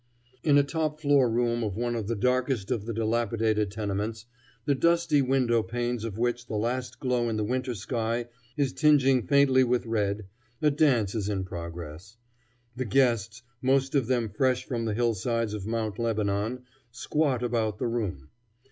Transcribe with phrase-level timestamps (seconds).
[0.41, 4.25] In a top floor room of one of the darkest of the dilapidated tenements,
[4.65, 8.25] the dusty window panes of which the last glow in the winter sky
[8.57, 10.25] is tinging faintly with red,
[10.59, 12.17] a dance is in progress.
[12.75, 17.85] The guests, most of them fresh from the hillsides of Mount Lebanon, squat about the
[17.85, 18.29] room.